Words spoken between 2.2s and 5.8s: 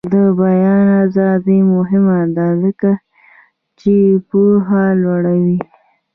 ده ځکه چې پوهه لوړوي.